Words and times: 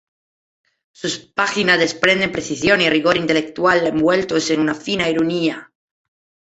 Sus 0.91 1.19
páginas 1.19 1.77
desprenden 1.77 2.31
precisión 2.31 2.81
y 2.81 2.89
rigor 2.89 3.17
intelectual 3.17 3.85
envueltos 3.85 4.49
en 4.49 4.59
una 4.59 4.73
fina 4.73 5.07
ironía. 5.07 5.71